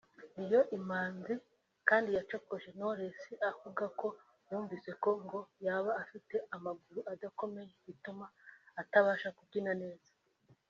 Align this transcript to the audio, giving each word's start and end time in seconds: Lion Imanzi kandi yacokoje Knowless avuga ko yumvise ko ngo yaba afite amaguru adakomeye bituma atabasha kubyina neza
Lion 0.47 0.67
Imanzi 0.77 1.33
kandi 1.89 2.09
yacokoje 2.17 2.67
Knowless 2.75 3.21
avuga 3.51 3.85
ko 3.99 4.07
yumvise 4.49 4.89
ko 5.03 5.09
ngo 5.23 5.39
yaba 5.65 5.91
afite 6.03 6.35
amaguru 6.55 6.99
adakomeye 7.13 7.71
bituma 7.85 8.25
atabasha 8.81 9.29
kubyina 9.37 9.73
neza 9.83 10.09